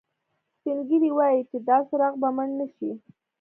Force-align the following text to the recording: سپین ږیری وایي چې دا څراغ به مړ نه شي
سپین 0.57 0.77
ږیری 0.87 1.11
وایي 1.13 1.41
چې 1.49 1.57
دا 1.67 1.77
څراغ 1.87 2.13
به 2.21 2.29
مړ 2.35 2.49
نه 2.59 2.65
شي 2.75 2.89